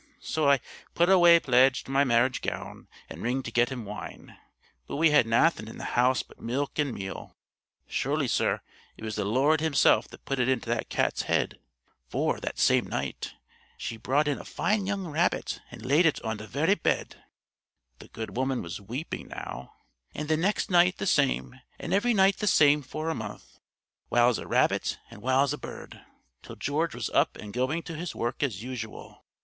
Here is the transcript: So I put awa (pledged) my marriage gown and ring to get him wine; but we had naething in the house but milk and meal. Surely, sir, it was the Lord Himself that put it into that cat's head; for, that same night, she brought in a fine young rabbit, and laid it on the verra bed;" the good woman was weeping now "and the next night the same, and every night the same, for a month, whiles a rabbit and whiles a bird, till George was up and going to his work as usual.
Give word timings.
So 0.19 0.49
I 0.49 0.61
put 0.95 1.09
awa 1.09 1.39
(pledged) 1.39 1.87
my 1.87 2.03
marriage 2.03 2.41
gown 2.41 2.87
and 3.07 3.21
ring 3.21 3.43
to 3.43 3.51
get 3.51 3.69
him 3.69 3.85
wine; 3.85 4.35
but 4.87 4.95
we 4.95 5.11
had 5.11 5.27
naething 5.27 5.67
in 5.67 5.77
the 5.77 5.83
house 5.93 6.23
but 6.23 6.41
milk 6.41 6.79
and 6.79 6.91
meal. 6.91 7.35
Surely, 7.85 8.27
sir, 8.27 8.61
it 8.97 9.03
was 9.03 9.15
the 9.15 9.23
Lord 9.23 9.61
Himself 9.61 10.07
that 10.07 10.25
put 10.25 10.39
it 10.39 10.49
into 10.49 10.67
that 10.69 10.89
cat's 10.89 11.21
head; 11.21 11.59
for, 12.07 12.39
that 12.39 12.57
same 12.57 12.87
night, 12.87 13.35
she 13.77 13.95
brought 13.95 14.27
in 14.27 14.39
a 14.39 14.43
fine 14.43 14.87
young 14.87 15.05
rabbit, 15.07 15.61
and 15.69 15.85
laid 15.85 16.07
it 16.07 16.19
on 16.23 16.37
the 16.37 16.47
verra 16.47 16.75
bed;" 16.77 17.23
the 17.99 18.07
good 18.07 18.35
woman 18.35 18.63
was 18.63 18.81
weeping 18.81 19.27
now 19.27 19.71
"and 20.15 20.29
the 20.29 20.35
next 20.35 20.71
night 20.71 20.97
the 20.97 21.05
same, 21.05 21.61
and 21.77 21.93
every 21.93 22.15
night 22.15 22.37
the 22.37 22.47
same, 22.47 22.81
for 22.81 23.11
a 23.11 23.13
month, 23.13 23.59
whiles 24.09 24.39
a 24.39 24.47
rabbit 24.47 24.97
and 25.11 25.21
whiles 25.21 25.53
a 25.53 25.59
bird, 25.59 26.01
till 26.41 26.55
George 26.55 26.95
was 26.95 27.11
up 27.11 27.35
and 27.37 27.53
going 27.53 27.83
to 27.83 27.95
his 27.95 28.15
work 28.15 28.41
as 28.41 28.63
usual. 28.63 29.23